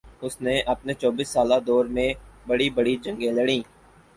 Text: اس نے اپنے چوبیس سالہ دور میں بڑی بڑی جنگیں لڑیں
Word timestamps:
اس 0.21 0.35
نے 0.41 0.55
اپنے 0.73 0.93
چوبیس 1.01 1.29
سالہ 1.29 1.59
دور 1.67 1.85
میں 1.95 2.09
بڑی 2.47 2.69
بڑی 2.77 2.95
جنگیں 3.03 3.31
لڑیں 3.31 3.61